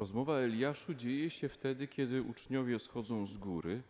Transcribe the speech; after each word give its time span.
Rozmowa 0.00 0.38
Eliaszu 0.38 0.94
dzieje 0.94 1.30
się 1.30 1.48
wtedy, 1.48 1.88
kiedy 1.88 2.22
uczniowie 2.22 2.78
schodzą 2.78 3.26
z 3.26 3.36
góry 3.36 3.82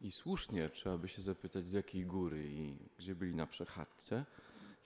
i 0.00 0.12
słusznie 0.12 0.68
trzeba 0.68 0.98
by 0.98 1.08
się 1.08 1.22
zapytać, 1.22 1.66
z 1.66 1.72
jakiej 1.72 2.06
góry 2.06 2.48
i 2.48 2.76
gdzie 2.98 3.14
byli 3.14 3.34
na 3.34 3.46
przechadzce. 3.46 4.24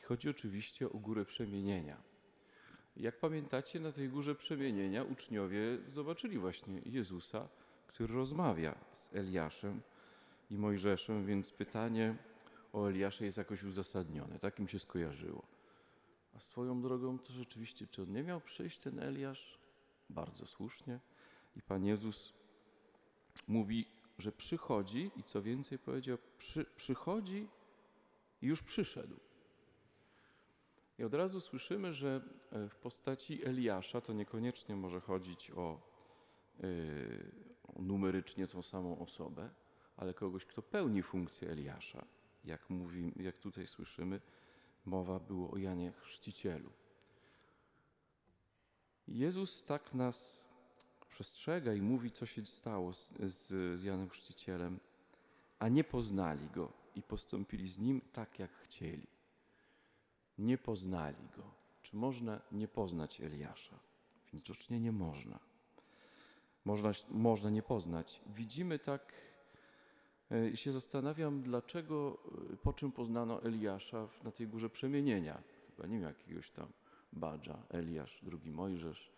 I 0.01 0.03
chodzi 0.03 0.30
oczywiście 0.30 0.87
o 0.87 0.98
górę 0.98 1.25
przemienienia. 1.25 2.03
Jak 2.96 3.19
pamiętacie, 3.19 3.80
na 3.80 3.93
tej 3.93 4.09
górze 4.09 4.35
przemienienia 4.35 5.04
uczniowie 5.04 5.79
zobaczyli 5.87 6.39
właśnie 6.39 6.80
Jezusa, 6.86 7.48
który 7.86 8.14
rozmawia 8.14 8.75
z 8.93 9.14
Eliaszem 9.14 9.80
i 10.50 10.59
Mojżeszem, 10.59 11.27
więc 11.27 11.50
pytanie 11.50 12.16
o 12.73 12.89
Eliasza 12.89 13.25
jest 13.25 13.39
jakoś 13.39 13.62
uzasadnione. 13.62 14.39
Tak 14.39 14.61
im 14.61 14.68
się 14.68 14.79
skojarzyło. 14.79 15.43
A 16.36 16.41
swoją 16.41 16.82
drogą 16.82 17.18
to 17.18 17.32
rzeczywiście, 17.32 17.86
czy 17.86 18.02
on 18.02 18.12
nie 18.12 18.23
miał 18.23 18.41
przyjść, 18.41 18.79
ten 18.79 18.98
Eliasz? 18.98 19.64
Bardzo 20.15 20.46
słusznie. 20.46 21.01
I 21.57 21.62
Pan 21.62 21.85
Jezus 21.85 22.33
mówi, 23.48 23.87
że 24.19 24.33
przychodzi 24.33 25.11
i 25.16 25.23
co 25.23 25.43
więcej 25.43 25.79
powiedział, 25.79 26.19
przy, 26.38 26.65
przychodzi 26.65 27.48
i 28.43 28.47
już 28.47 28.62
przyszedł. 28.62 29.16
I 30.98 31.05
od 31.05 31.15
razu 31.15 31.41
słyszymy, 31.41 31.95
że 31.95 32.21
e, 32.51 32.69
w 32.69 32.77
postaci 32.77 33.45
Eliasza 33.45 34.01
to 34.01 34.12
niekoniecznie 34.12 34.77
może 34.77 35.01
chodzić 35.01 35.51
o, 35.51 35.80
yy, 36.60 37.33
numerycznie 37.79 38.46
tą 38.46 38.62
samą 38.62 38.99
osobę, 38.99 39.51
ale 39.96 40.15
kogoś, 40.15 40.46
kto 40.46 40.62
pełni 40.62 41.02
funkcję 41.02 41.51
Eliasza. 41.51 42.05
Jak, 42.45 42.71
mówi, 42.71 43.12
jak 43.16 43.38
tutaj 43.38 43.66
słyszymy, 43.66 44.21
mowa 44.85 45.19
było 45.19 45.51
o 45.51 45.57
Janie 45.57 45.93
Chrzcicielu. 45.93 46.71
Jezus 49.09 49.65
tak 49.65 49.95
nas 49.95 50.47
przestrzega 51.09 51.75
i 51.75 51.83
mówi, 51.83 52.11
co 52.11 52.27
się 52.27 52.47
stało 52.47 52.95
z, 52.95 53.15
z, 53.19 53.83
Janem 53.83 54.09
Chrzcicielem, 54.09 54.80
a 55.59 55.69
nie 55.69 55.85
poznali 55.85 56.49
go 56.49 56.73
i 56.95 57.02
postąpili 57.02 57.69
z 57.69 57.79
nim 57.79 58.01
tak, 58.13 58.38
jak 58.38 58.51
chcieli. 58.52 59.07
Nie 60.38 60.59
poznali 60.59 61.29
go. 61.37 61.43
Czy 61.83 61.96
można 61.96 62.41
nie 62.52 62.69
poznać 62.69 63.21
Eliasza? 63.21 63.79
Widocznie 64.33 64.81
nie 64.81 64.93
można. 64.93 65.39
Można, 66.65 66.91
można 67.11 67.50
nie 67.50 67.62
poznać. 67.62 68.21
Widzimy 68.27 68.78
tak 68.78 69.12
e, 70.31 70.49
i 70.49 70.56
się 70.56 70.72
zastanawiam, 70.72 71.43
dlaczego, 71.43 72.19
e, 72.53 72.56
po 72.56 72.72
czym 72.72 72.93
poznano 72.93 73.43
Eliasza 73.43 74.09
na 74.25 74.31
tej 74.31 74.49
górze 74.49 74.71
przemienienia. 74.71 75.43
Chyba 75.77 75.89
nie 75.89 75.99
miał 75.99 76.09
jakiegoś 76.09 76.50
tam 76.50 76.69
badża, 77.15 77.62
Eliasz, 77.69 78.20
drugi 78.22 78.50
Mojżesz. 78.50 79.12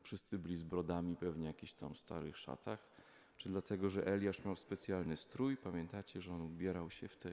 Wszyscy 0.00 0.38
byli 0.38 0.56
z 0.56 0.62
brodami, 0.62 1.16
pewnie 1.16 1.46
jakichś 1.46 1.74
tam 1.74 1.96
starych 1.96 2.36
szatach. 2.36 2.88
Czy 3.36 3.48
dlatego, 3.48 3.90
że 3.90 4.06
Eliasz 4.06 4.44
miał 4.44 4.56
specjalny 4.56 5.16
strój? 5.16 5.56
Pamiętacie, 5.56 6.20
że 6.20 6.34
on 6.34 6.40
ubierał 6.40 6.90
się 6.90 7.08
w, 7.08 7.16
te, 7.16 7.32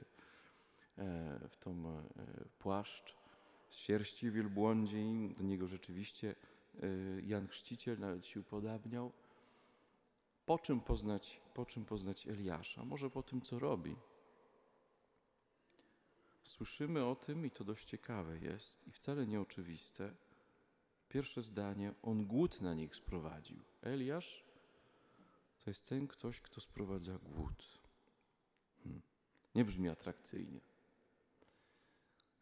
w 1.48 1.56
tą 1.60 1.88
e, 1.88 2.02
płaszcz 2.58 3.16
z 3.70 3.76
sierści 3.76 4.30
wielbłądziej. 4.30 5.30
Do 5.38 5.44
niego 5.44 5.66
rzeczywiście 5.66 6.34
e, 6.82 6.86
Jan 7.20 7.48
Chrzciciel 7.48 7.98
nawet 7.98 8.26
się 8.26 8.40
upodabniał. 8.40 9.12
Po 10.46 10.58
czym 10.58 10.80
poznać, 10.80 11.40
po 11.54 11.66
czym 11.66 11.84
poznać 11.84 12.28
Eliasza? 12.28 12.84
Może 12.84 13.10
po 13.10 13.22
tym, 13.22 13.42
co 13.42 13.58
robi. 13.58 13.96
Słyszymy 16.46 17.04
o 17.04 17.16
tym, 17.16 17.46
i 17.46 17.50
to 17.50 17.64
dość 17.64 17.84
ciekawe 17.84 18.38
jest, 18.38 18.86
i 18.86 18.92
wcale 18.92 19.26
nieoczywiste. 19.26 20.14
Pierwsze 21.08 21.42
zdanie, 21.42 21.94
on 22.02 22.26
głód 22.26 22.60
na 22.60 22.74
nich 22.74 22.96
sprowadził. 22.96 23.58
Eliasz 23.82 24.44
to 25.64 25.70
jest 25.70 25.88
ten 25.88 26.08
ktoś, 26.08 26.40
kto 26.40 26.60
sprowadza 26.60 27.18
głód. 27.18 27.80
Hmm. 28.82 29.02
Nie 29.54 29.64
brzmi 29.64 29.88
atrakcyjnie. 29.88 30.60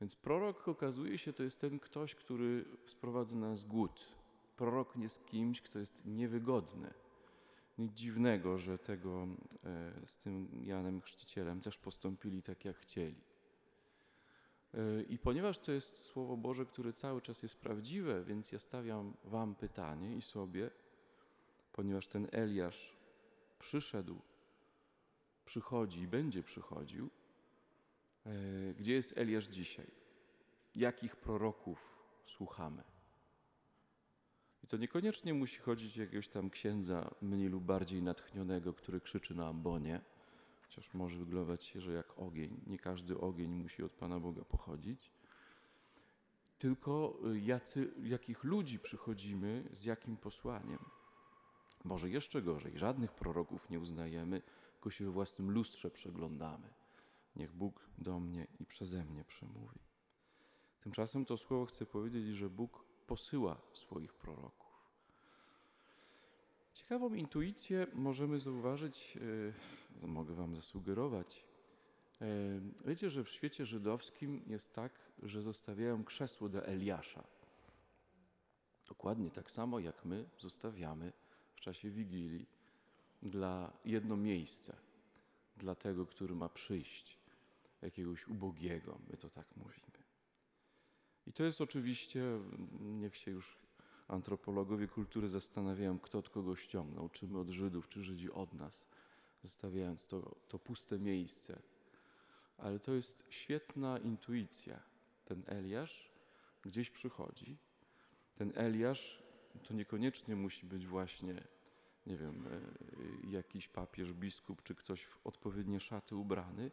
Więc 0.00 0.16
prorok 0.16 0.68
okazuje 0.68 1.18
się, 1.18 1.32
to 1.32 1.42
jest 1.42 1.60
ten 1.60 1.78
ktoś, 1.78 2.14
który 2.14 2.64
sprowadza 2.86 3.36
nas 3.36 3.64
głód. 3.64 4.08
Prorok 4.56 4.96
nie 4.96 5.02
jest 5.02 5.26
kimś, 5.26 5.60
kto 5.60 5.78
jest 5.78 6.04
niewygodny. 6.04 6.94
Nic 7.78 7.92
dziwnego, 7.92 8.58
że 8.58 8.78
tego 8.78 9.26
e, 9.64 10.06
z 10.06 10.18
tym 10.18 10.64
Janem 10.64 11.00
Chrzcicielem 11.00 11.60
też 11.60 11.78
postąpili 11.78 12.42
tak, 12.42 12.64
jak 12.64 12.76
chcieli. 12.76 13.33
E, 14.74 15.02
I 15.02 15.18
ponieważ 15.18 15.58
to 15.58 15.72
jest 15.72 15.96
Słowo 15.96 16.36
Boże, 16.36 16.66
które 16.66 16.92
cały 16.92 17.20
czas 17.20 17.42
jest 17.42 17.60
prawdziwe, 17.60 18.24
więc 18.24 18.52
ja 18.52 18.58
stawiam 18.58 19.16
Wam 19.24 19.54
pytanie 19.54 20.16
i 20.16 20.22
sobie, 20.22 20.70
ponieważ 21.72 22.06
ten 22.06 22.28
Eliasz 22.32 22.96
przyszedł, 23.58 24.20
przychodzi 25.44 26.00
i 26.00 26.08
będzie 26.08 26.42
przychodził, 26.42 27.10
e, 28.26 28.30
gdzie 28.74 28.92
jest 28.92 29.18
Eliasz 29.18 29.46
dzisiaj? 29.46 29.90
Jakich 30.76 31.16
proroków 31.16 32.04
słuchamy? 32.24 32.82
I 34.64 34.66
to 34.66 34.76
niekoniecznie 34.76 35.34
musi 35.34 35.58
chodzić 35.58 35.98
o 35.98 36.00
jakiegoś 36.00 36.28
tam 36.28 36.50
księdza 36.50 37.14
mniej 37.22 37.48
lub 37.48 37.64
bardziej 37.64 38.02
natchnionego, 38.02 38.74
który 38.74 39.00
krzyczy 39.00 39.34
na 39.34 39.48
ambonie, 39.48 40.00
chociaż 40.74 40.94
może 40.94 41.18
wyglądać 41.18 41.64
się, 41.64 41.80
że 41.80 41.92
jak 41.92 42.18
ogień. 42.18 42.60
Nie 42.66 42.78
każdy 42.78 43.18
ogień 43.18 43.50
musi 43.50 43.82
od 43.82 43.92
Pana 43.92 44.20
Boga 44.20 44.44
pochodzić. 44.44 45.10
Tylko 46.58 47.18
y, 47.34 47.40
jacy, 47.40 47.94
jakich 48.02 48.44
ludzi 48.44 48.78
przychodzimy, 48.78 49.68
z 49.72 49.84
jakim 49.84 50.16
posłaniem. 50.16 50.78
Może 51.84 52.10
jeszcze 52.10 52.42
gorzej, 52.42 52.78
żadnych 52.78 53.12
proroków 53.12 53.70
nie 53.70 53.80
uznajemy, 53.80 54.42
tylko 54.72 54.90
się 54.90 55.04
we 55.04 55.10
własnym 55.10 55.50
lustrze 55.50 55.90
przeglądamy. 55.90 56.68
Niech 57.36 57.52
Bóg 57.52 57.88
do 57.98 58.20
mnie 58.20 58.46
i 58.60 58.66
przeze 58.66 59.04
mnie 59.04 59.24
przemówi. 59.24 59.80
Tymczasem 60.80 61.24
to 61.24 61.36
słowo 61.36 61.66
chce 61.66 61.86
powiedzieć, 61.86 62.36
że 62.36 62.50
Bóg 62.50 62.84
posyła 63.06 63.60
swoich 63.72 64.14
proroków. 64.14 64.63
Ciekawą 66.74 67.14
intuicję 67.14 67.86
możemy 67.92 68.40
zauważyć, 68.40 69.16
yy, 70.02 70.08
mogę 70.08 70.34
Wam 70.34 70.56
zasugerować. 70.56 71.44
Yy, 72.20 72.26
wiecie, 72.86 73.10
że 73.10 73.24
w 73.24 73.28
świecie 73.28 73.66
żydowskim 73.66 74.42
jest 74.46 74.74
tak, 74.74 74.92
że 75.22 75.42
zostawiają 75.42 76.04
krzesło 76.04 76.48
do 76.48 76.66
Eliasza. 76.66 77.24
Dokładnie 78.88 79.30
tak 79.30 79.50
samo 79.50 79.78
jak 79.78 80.04
my 80.04 80.24
zostawiamy 80.38 81.12
w 81.54 81.60
czasie 81.60 81.90
Wigilii 81.90 82.46
dla 83.22 83.72
jedno 83.84 84.16
miejsce, 84.16 84.76
dla 85.56 85.74
tego, 85.74 86.06
który 86.06 86.34
ma 86.34 86.48
przyjść, 86.48 87.18
jakiegoś 87.82 88.28
ubogiego, 88.28 88.98
my 89.10 89.16
to 89.16 89.30
tak 89.30 89.56
mówimy. 89.56 89.84
I 91.26 91.32
to 91.32 91.44
jest 91.44 91.60
oczywiście, 91.60 92.24
niech 92.80 93.16
się 93.16 93.30
już 93.30 93.63
antropologowie 94.08 94.88
kultury 94.88 95.28
zastanawiają, 95.28 95.98
kto 95.98 96.18
od 96.18 96.28
kogo 96.28 96.56
ściągnął, 96.56 97.08
czy 97.08 97.26
my 97.26 97.38
od 97.38 97.48
Żydów, 97.48 97.88
czy 97.88 98.02
Żydzi 98.02 98.32
od 98.32 98.54
nas, 98.54 98.86
zostawiając 99.42 100.06
to, 100.06 100.36
to 100.48 100.58
puste 100.58 100.98
miejsce. 100.98 101.62
Ale 102.58 102.78
to 102.78 102.92
jest 102.92 103.24
świetna 103.28 103.98
intuicja. 103.98 104.80
Ten 105.24 105.42
Eliasz 105.46 106.12
gdzieś 106.62 106.90
przychodzi. 106.90 107.56
Ten 108.36 108.52
Eliasz 108.54 109.22
to 109.62 109.74
niekoniecznie 109.74 110.36
musi 110.36 110.66
być 110.66 110.86
właśnie, 110.86 111.44
nie 112.06 112.16
wiem, 112.16 112.46
e, 112.46 113.30
jakiś 113.30 113.68
papież, 113.68 114.12
biskup, 114.12 114.62
czy 114.62 114.74
ktoś 114.74 115.04
w 115.04 115.26
odpowiednie 115.26 115.80
szaty 115.80 116.16
ubrany, 116.16 116.70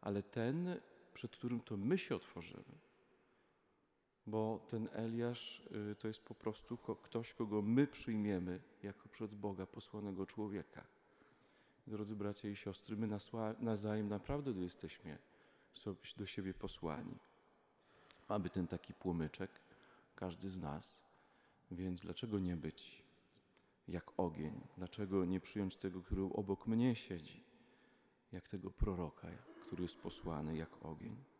ale 0.00 0.22
ten, 0.22 0.80
przed 1.14 1.36
którym 1.36 1.60
to 1.60 1.76
my 1.76 1.98
się 1.98 2.16
otworzymy 2.16 2.78
bo 4.26 4.66
ten 4.70 4.88
Eliasz 4.92 5.60
y, 5.92 5.94
to 5.94 6.08
jest 6.08 6.24
po 6.24 6.34
prostu 6.34 6.78
ktoś, 7.02 7.34
kogo 7.34 7.62
my 7.62 7.86
przyjmiemy 7.86 8.60
jako 8.82 9.08
przed 9.08 9.34
Boga 9.34 9.66
posłanego 9.66 10.26
człowieka. 10.26 10.84
Drodzy 11.86 12.16
bracia 12.16 12.48
i 12.48 12.56
siostry, 12.56 12.96
my 12.96 13.18
nawzajem 13.60 14.08
naprawdę 14.08 14.50
jesteśmy 14.50 15.18
do 16.16 16.26
siebie 16.26 16.54
posłani. 16.54 17.18
Mamy 18.28 18.50
ten 18.50 18.66
taki 18.66 18.94
płomyczek, 18.94 19.50
każdy 20.16 20.50
z 20.50 20.58
nas, 20.58 21.00
więc 21.70 22.00
dlaczego 22.00 22.38
nie 22.38 22.56
być 22.56 23.04
jak 23.88 24.10
ogień? 24.16 24.60
Dlaczego 24.76 25.24
nie 25.24 25.40
przyjąć 25.40 25.76
tego, 25.76 26.02
który 26.02 26.22
obok 26.22 26.66
mnie 26.66 26.96
siedzi, 26.96 27.44
jak 28.32 28.48
tego 28.48 28.70
proroka, 28.70 29.28
który 29.66 29.82
jest 29.82 30.00
posłany 30.00 30.56
jak 30.56 30.84
ogień? 30.84 31.33